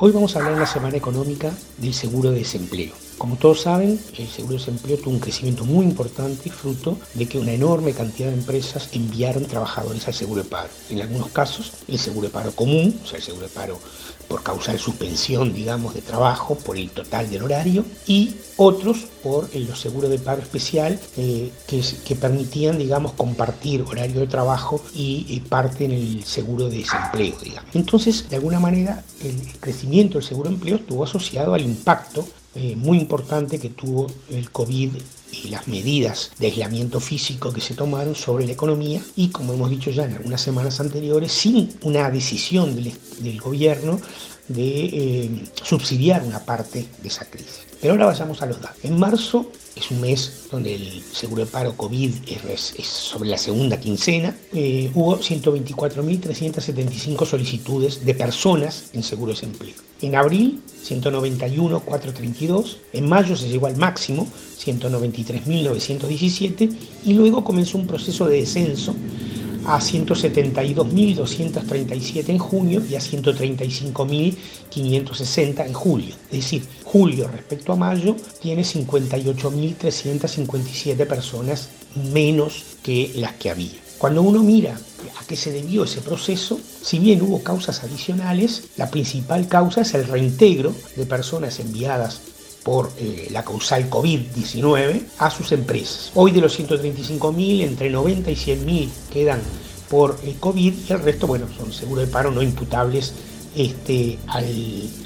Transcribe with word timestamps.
Hoy 0.00 0.12
vamos 0.12 0.36
a 0.36 0.38
hablar 0.38 0.52
en 0.52 0.60
la 0.60 0.66
semana 0.66 0.96
económica 0.96 1.50
del 1.76 1.92
seguro 1.92 2.30
de 2.30 2.38
desempleo. 2.38 2.92
Como 3.18 3.34
todos 3.34 3.62
saben, 3.62 3.98
el 4.16 4.28
seguro 4.28 4.52
de 4.54 4.58
desempleo 4.60 4.96
tuvo 4.96 5.14
un 5.14 5.20
crecimiento 5.20 5.64
muy 5.64 5.84
importante 5.84 6.50
fruto 6.50 6.96
de 7.14 7.26
que 7.26 7.38
una 7.38 7.52
enorme 7.52 7.92
cantidad 7.92 8.28
de 8.28 8.34
empresas 8.34 8.90
enviaron 8.92 9.44
trabajadores 9.44 10.06
al 10.06 10.14
seguro 10.14 10.44
de 10.44 10.48
paro. 10.48 10.68
En 10.88 11.02
algunos 11.02 11.28
casos, 11.30 11.72
el 11.88 11.98
seguro 11.98 12.28
de 12.28 12.32
paro 12.32 12.52
común, 12.52 12.96
o 13.02 13.06
sea, 13.06 13.18
el 13.18 13.24
seguro 13.24 13.48
de 13.48 13.52
paro 13.52 13.80
por 14.28 14.42
causa 14.42 14.72
de 14.72 14.78
suspensión, 14.78 15.52
digamos, 15.52 15.94
de 15.94 16.02
trabajo, 16.02 16.54
por 16.54 16.76
el 16.76 16.90
total 16.90 17.28
del 17.28 17.42
horario, 17.42 17.84
y 18.06 18.36
otros 18.56 19.06
por 19.22 19.52
los 19.54 19.80
seguros 19.80 20.10
de 20.10 20.18
paro 20.18 20.42
especial 20.42 21.00
eh, 21.16 21.50
que, 21.66 22.14
permitían, 22.14 22.78
digamos, 22.78 23.12
compartir 23.12 23.82
horario 23.82 24.20
de 24.20 24.26
trabajo 24.26 24.80
y, 24.94 25.42
parte 25.48 25.86
en 25.86 25.92
el 25.92 26.24
seguro 26.24 26.68
de 26.68 26.78
desempleo, 26.78 27.34
digamos. 27.42 27.74
Entonces, 27.74 28.28
de 28.28 28.36
alguna 28.36 28.60
manera, 28.60 29.02
el 29.24 29.40
crecimiento 29.58 30.18
del 30.18 30.26
seguro 30.26 30.50
de 30.50 30.56
empleo 30.56 30.76
estuvo 30.76 31.04
asociado 31.04 31.54
al 31.54 31.62
impacto 31.62 32.26
eh, 32.60 32.74
muy 32.74 32.98
importante 32.98 33.60
que 33.60 33.68
tuvo 33.68 34.08
el 34.30 34.50
COVID 34.50 34.90
y 35.32 35.48
las 35.48 35.68
medidas 35.68 36.30
de 36.38 36.46
aislamiento 36.46 37.00
físico 37.00 37.52
que 37.52 37.60
se 37.60 37.74
tomaron 37.74 38.14
sobre 38.14 38.46
la 38.46 38.52
economía 38.52 39.02
y, 39.16 39.28
como 39.28 39.54
hemos 39.54 39.70
dicho 39.70 39.90
ya 39.90 40.04
en 40.04 40.14
algunas 40.14 40.40
semanas 40.40 40.80
anteriores, 40.80 41.32
sin 41.32 41.70
una 41.82 42.10
decisión 42.10 42.74
del, 42.74 43.40
gobierno 43.40 44.00
de 44.48 44.84
eh, 44.84 45.30
subsidiar 45.62 46.22
una 46.22 46.44
parte 46.44 46.86
de 47.02 47.08
esa 47.08 47.26
crisis. 47.26 47.68
Pero 47.80 47.92
ahora 47.92 48.06
vayamos 48.06 48.42
a 48.42 48.46
los 48.46 48.60
datos. 48.60 48.84
En 48.84 48.98
marzo 48.98 49.52
es 49.76 49.88
un 49.92 50.00
mes 50.00 50.48
donde 50.50 50.74
el 50.74 51.00
seguro 51.12 51.44
de 51.44 51.50
paro 51.50 51.76
COVID 51.76 52.12
es, 52.26 52.74
sobre 52.86 53.30
la 53.30 53.38
segunda 53.38 53.78
quincena. 53.78 54.36
Eh, 54.52 54.90
hubo 54.94 55.16
124.375 55.18 57.24
solicitudes 57.24 58.04
de 58.04 58.14
personas 58.14 58.90
en 58.94 59.04
seguro 59.04 59.32
de 59.32 59.36
desempleo. 59.36 59.76
En 60.02 60.16
abril, 60.16 60.60
191.432. 60.84 62.78
En 62.94 63.08
mayo 63.08 63.36
se 63.36 63.48
llegó 63.48 63.68
al 63.68 63.76
máximo, 63.76 64.26
193.917. 65.24 66.70
Y 67.04 67.14
luego 67.14 67.44
comenzó 67.44 67.78
un 67.78 67.86
proceso 67.86 68.26
de 68.26 68.40
descenso 68.40 68.96
a 69.66 69.80
172.237 69.80 72.30
en 72.30 72.38
junio 72.38 72.82
y 72.88 72.94
a 72.94 73.00
135.560 73.00 75.66
en 75.66 75.74
julio. 75.74 76.14
Es 76.30 76.38
decir, 76.38 76.62
julio 76.84 77.28
respecto 77.28 77.72
a 77.72 77.76
mayo 77.76 78.16
tiene 78.40 78.62
58.357 78.62 81.06
personas 81.06 81.68
menos 82.12 82.64
que 82.82 83.12
las 83.16 83.32
que 83.34 83.50
había. 83.50 83.78
Cuando 83.98 84.22
uno 84.22 84.42
mira 84.42 84.78
a 85.20 85.24
qué 85.26 85.36
se 85.36 85.52
debió 85.52 85.84
ese 85.84 86.00
proceso, 86.00 86.58
si 86.82 86.98
bien 86.98 87.20
hubo 87.20 87.42
causas 87.42 87.82
adicionales, 87.82 88.70
la 88.76 88.90
principal 88.90 89.46
causa 89.48 89.82
es 89.82 89.92
el 89.94 90.06
reintegro 90.06 90.72
de 90.96 91.04
personas 91.04 91.60
enviadas 91.60 92.22
por 92.68 92.92
eh, 92.98 93.28
la 93.30 93.42
causal 93.42 93.88
COVID-19 93.88 95.00
a 95.20 95.30
sus 95.30 95.52
empresas. 95.52 96.12
Hoy 96.14 96.32
de 96.32 96.42
los 96.42 96.60
135.000, 96.60 97.62
entre 97.62 97.88
90 97.88 98.30
y 98.30 98.34
100.000 98.34 98.88
quedan 99.10 99.40
por 99.88 100.18
el 100.22 100.36
COVID 100.36 100.74
y 100.86 100.92
el 100.92 101.00
resto, 101.00 101.26
bueno, 101.26 101.46
son 101.56 101.72
seguros 101.72 102.04
de 102.04 102.12
paro 102.12 102.30
no 102.30 102.42
imputables 102.42 103.14
este, 103.56 104.18
al, 104.26 104.44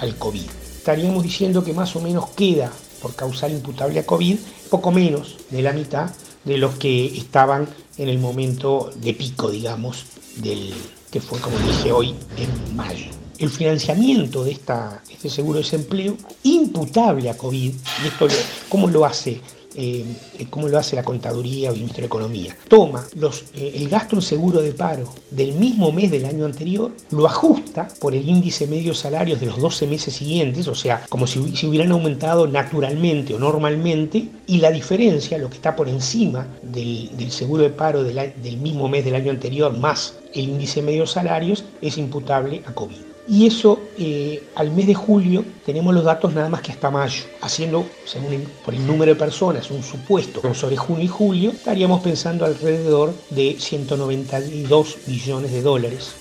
al 0.01 0.17
COVID. 0.17 0.43
Estaríamos 0.79 1.23
diciendo 1.23 1.63
que 1.63 1.73
más 1.73 1.95
o 1.95 2.01
menos 2.01 2.31
queda 2.31 2.73
por 3.01 3.15
causal 3.15 3.53
imputable 3.53 4.01
a 4.01 4.07
COVID 4.07 4.39
poco 4.69 4.91
menos 4.91 5.37
de 5.51 5.63
la 5.63 5.73
mitad 5.73 6.11
de 6.45 6.59
los 6.59 6.75
que 6.75 7.17
estaban 7.17 7.69
en 7.97 8.09
el 8.09 8.19
momento 8.19 8.91
de 8.97 9.15
pico, 9.15 9.53
digamos, 9.53 10.07
del 10.39 10.75
que 11.13 11.21
fue, 11.21 11.39
como 11.39 11.57
dije 11.59 11.93
hoy, 11.93 12.17
en 12.37 12.75
mayo 12.75 13.22
el 13.39 13.51
financiamiento 13.51 14.45
de 14.45 14.53
esta, 14.53 15.03
este 15.11 15.31
seguro 15.31 15.59
de 15.59 15.65
desempleo 15.65 16.17
imputable 16.43 17.31
a 17.31 17.37
COVID, 17.37 17.73
y 17.73 18.07
esto 18.07 18.29
cómo 18.69 18.89
lo 18.89 19.05
hace 19.05 19.41
eh, 19.75 20.05
cómo 20.51 20.69
lo 20.69 20.79
hace 20.79 20.97
la 20.97 21.03
contaduría 21.03 21.71
o 21.71 21.73
el 21.73 21.79
Ministerio 21.79 22.03
de 22.03 22.07
Economía. 22.09 22.57
Toma 22.69 23.07
eh, 23.55 23.73
el 23.77 23.89
gasto 23.89 24.17
en 24.17 24.23
seguro 24.23 24.61
de 24.61 24.73
paro 24.73 25.15
del 25.31 25.55
mismo 25.55 25.92
mes 25.92 26.11
del 26.11 26.27
año 26.27 26.45
anterior, 26.45 26.92
lo 27.11 27.27
ajusta 27.27 27.89
por 28.01 28.15
el 28.15 28.29
índice 28.29 28.67
medio 28.67 28.92
salarios 28.92 29.41
de 29.41 29.47
los 29.47 29.59
12 29.59 29.87
meses 29.87 30.15
siguientes, 30.15 30.69
o 30.69 30.75
sea, 30.75 31.07
como 31.09 31.27
si, 31.27 31.39
hubieran 31.67 31.92
aumentado 31.92 32.47
naturalmente 32.47 33.35
o 33.35 33.39
normalmente, 33.39 34.29
y 34.47 34.59
la 34.59 34.71
diferencia, 34.71 35.39
lo 35.39 35.48
que 35.48 35.57
está 35.57 35.75
por 35.75 35.89
encima 35.89 36.47
del, 36.63 37.31
seguro 37.31 37.63
de 37.63 37.71
paro 37.71 38.05
del 38.05 38.57
mismo 38.59 38.89
mes 38.89 39.05
del 39.05 39.15
año 39.15 39.31
anterior 39.31 39.77
más 39.79 40.17
el 40.35 40.51
índice 40.51 40.83
medio 40.83 41.07
salarios, 41.07 41.65
es 41.81 41.97
imputable 41.97 42.63
a 42.67 42.75
COVID. 42.75 43.11
Y 43.29 43.47
eso 43.47 43.81
eh, 43.99 44.43
al 44.57 44.73
mes 44.73 44.87
de 44.89 44.95
julio 44.95 45.45
tenemos 45.65 45.95
los 45.95 46.05
datos 46.05 46.35
nada 46.35 46.49
más 46.49 46.61
que 46.61 46.73
hasta 46.73 46.91
mayo. 46.91 47.23
Haciendo, 47.41 47.87
según 48.05 48.47
por 48.65 48.75
el 48.75 48.85
número 48.87 49.13
de 49.13 49.19
personas, 49.19 49.71
un 49.71 49.83
supuesto 49.83 50.43
sobre 50.55 50.77
junio 50.77 51.05
y 51.05 51.09
julio, 51.09 51.51
estaríamos 51.53 52.03
pensando 52.03 52.45
alrededor 52.45 53.15
de 53.31 53.57
192 53.59 54.97
millones 55.07 55.53
de 55.53 55.63
dólares. 55.63 56.15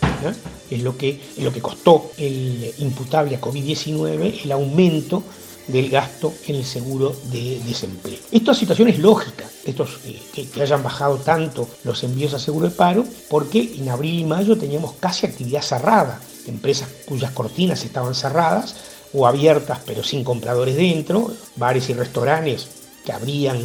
Es 0.69 0.83
lo 0.83 0.95
que, 0.95 1.19
es 1.35 1.43
lo 1.43 1.51
que 1.51 1.61
costó 1.61 2.11
el 2.17 2.71
imputable 2.77 3.35
a 3.35 3.41
COVID-19 3.41 4.43
el 4.43 4.51
aumento 4.51 5.23
del 5.67 5.89
gasto 5.89 6.33
en 6.47 6.55
el 6.55 6.65
seguro 6.65 7.15
de 7.31 7.59
desempleo. 7.65 8.19
Esta 8.31 8.53
situación 8.53 8.89
es 8.89 8.99
lógica, 8.99 9.45
estos, 9.65 9.99
eh, 10.05 10.19
que, 10.33 10.61
hayan 10.61 10.83
bajado 10.83 11.17
tanto 11.17 11.67
los 11.83 12.03
envíos 12.03 12.33
a 12.33 12.39
seguro 12.39 12.69
de 12.69 12.75
paro, 12.75 13.05
porque 13.29 13.73
en 13.77 13.89
abril 13.89 14.19
y 14.19 14.23
mayo 14.23 14.57
teníamos 14.57 14.93
casi 14.99 15.25
actividad 15.25 15.61
cerrada 15.61 16.19
empresas 16.47 16.89
cuyas 17.05 17.31
cortinas 17.31 17.83
estaban 17.83 18.15
cerradas 18.15 18.75
o 19.13 19.27
abiertas 19.27 19.79
pero 19.85 20.03
sin 20.03 20.23
compradores 20.23 20.75
dentro, 20.75 21.31
bares 21.55 21.89
y 21.89 21.93
restaurantes 21.93 22.67
que 23.05 23.11
abrían, 23.11 23.59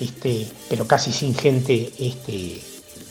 este, 0.00 0.46
pero 0.68 0.86
casi 0.86 1.12
sin 1.12 1.34
gente 1.34 1.92
este, 1.98 2.60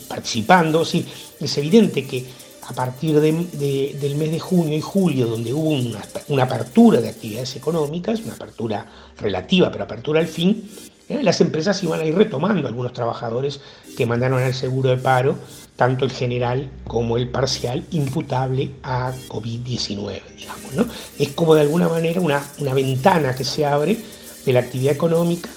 participando. 0.08 0.84
Sí, 0.86 1.06
es 1.40 1.58
evidente 1.58 2.06
que 2.06 2.26
a 2.68 2.74
partir 2.74 3.20
del 3.22 4.16
mes 4.16 4.32
de 4.32 4.40
junio 4.40 4.78
y 4.78 4.82
julio, 4.82 5.28
donde 5.28 5.54
hubo 5.54 5.70
una, 5.70 6.02
una, 6.28 6.44
apertura 6.44 7.00
de 7.00 7.10
actividades 7.10 7.56
económicas, 7.56 8.20
una 8.20 8.34
apertura 8.34 8.86
relativa, 9.18 9.72
pero 9.72 9.86
apertura 9.86 10.20
al 10.20 10.28
fin, 10.28 10.70
eh, 11.10 11.24
las 11.24 11.40
empresas 11.42 11.82
iban 11.84 12.02
a 12.02 12.06
ir 12.06 12.16
retomando 12.16 12.68
algunos 12.68 12.94
trabajadores 12.94 13.62
que 13.96 14.06
mandaron 14.06 14.42
al 14.42 14.54
seguro 14.54 14.90
de 14.90 14.98
paro 14.98 15.36
tanto 15.78 16.06
el 16.06 16.12
general 16.12 16.70
como 16.86 17.18
el 17.18 17.30
parcial 17.30 17.86
imputable 17.92 18.72
a 18.84 19.14
COVID-19, 19.30 20.22
digamos. 20.36 20.74
¿no? 20.74 20.86
Es 21.18 21.30
como 21.30 21.56
de 21.56 21.62
alguna 21.62 21.88
manera 21.88 22.20
una, 22.20 22.44
una 22.58 22.74
ventana 22.74 23.36
que 23.36 23.46
se 23.46 23.66
abre 23.66 23.98
de 24.46 24.54
la 24.54 24.62
actividad 24.62 24.94
económica, 24.94 25.50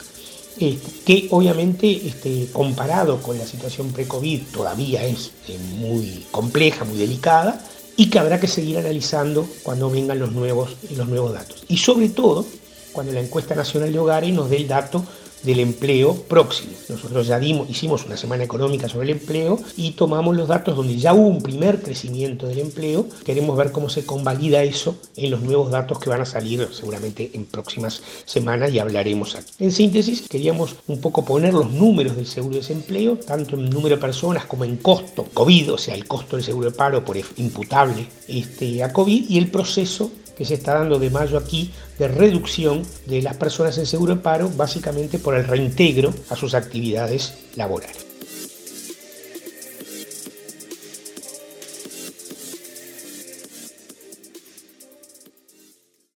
este, 0.58 0.90
que 1.04 1.28
obviamente 1.30 2.06
este, 2.06 2.48
comparado 2.52 3.22
con 3.22 3.38
la 3.38 3.46
situación 3.46 3.92
pre-COVID 3.92 4.42
todavía 4.52 5.04
es 5.04 5.32
eh, 5.48 5.58
muy 5.78 6.26
compleja, 6.30 6.84
muy 6.84 6.98
delicada, 6.98 7.64
y 7.96 8.10
que 8.10 8.18
habrá 8.18 8.38
que 8.38 8.46
seguir 8.46 8.78
analizando 8.78 9.48
cuando 9.62 9.90
vengan 9.90 10.18
los 10.18 10.32
nuevos, 10.32 10.76
los 10.96 11.08
nuevos 11.08 11.32
datos. 11.32 11.64
Y 11.68 11.78
sobre 11.78 12.10
todo, 12.10 12.44
cuando 12.92 13.12
la 13.12 13.20
encuesta 13.20 13.54
nacional 13.54 13.92
de 13.92 13.98
hogares 13.98 14.32
nos 14.34 14.50
dé 14.50 14.56
el 14.58 14.68
dato 14.68 15.04
del 15.42 15.60
empleo 15.60 16.14
próximo. 16.14 16.72
Nosotros 16.88 17.26
ya 17.26 17.38
dimos, 17.38 17.68
hicimos 17.70 18.04
una 18.04 18.16
semana 18.16 18.44
económica 18.44 18.88
sobre 18.88 19.10
el 19.10 19.18
empleo 19.18 19.58
y 19.76 19.92
tomamos 19.92 20.36
los 20.36 20.48
datos 20.48 20.76
donde 20.76 20.96
ya 20.96 21.14
hubo 21.14 21.28
un 21.28 21.42
primer 21.42 21.82
crecimiento 21.82 22.46
del 22.46 22.58
empleo. 22.58 23.06
Queremos 23.24 23.56
ver 23.56 23.72
cómo 23.72 23.88
se 23.88 24.04
convalida 24.04 24.62
eso 24.62 24.96
en 25.16 25.30
los 25.30 25.40
nuevos 25.40 25.70
datos 25.70 25.98
que 25.98 26.10
van 26.10 26.20
a 26.20 26.26
salir 26.26 26.68
seguramente 26.72 27.30
en 27.34 27.46
próximas 27.46 28.02
semanas 28.24 28.72
y 28.72 28.78
hablaremos 28.78 29.34
aquí. 29.34 29.52
En 29.58 29.72
síntesis, 29.72 30.22
queríamos 30.28 30.76
un 30.86 31.00
poco 31.00 31.24
poner 31.24 31.54
los 31.54 31.70
números 31.70 32.16
del 32.16 32.26
seguro 32.26 32.54
de 32.54 32.60
desempleo, 32.60 33.16
tanto 33.16 33.56
en 33.56 33.70
número 33.70 33.96
de 33.96 34.00
personas 34.00 34.44
como 34.44 34.64
en 34.64 34.76
costo 34.76 35.26
COVID, 35.32 35.74
o 35.74 35.78
sea, 35.78 35.94
el 35.94 36.06
costo 36.06 36.36
del 36.36 36.44
seguro 36.44 36.70
de 36.70 36.76
paro 36.76 37.04
por 37.04 37.16
imputable 37.36 38.06
este, 38.28 38.82
a 38.82 38.92
COVID 38.92 39.28
y 39.28 39.38
el 39.38 39.50
proceso 39.50 40.10
que 40.40 40.46
se 40.46 40.54
está 40.54 40.72
dando 40.72 40.98
de 40.98 41.10
mayo 41.10 41.36
aquí 41.36 41.70
de 41.98 42.08
reducción 42.08 42.82
de 43.04 43.20
las 43.20 43.36
personas 43.36 43.76
en 43.76 43.84
seguro 43.84 44.14
de 44.14 44.22
paro, 44.22 44.48
básicamente 44.56 45.18
por 45.18 45.34
el 45.34 45.46
reintegro 45.46 46.14
a 46.30 46.34
sus 46.34 46.54
actividades 46.54 47.34
laborales. 47.56 48.09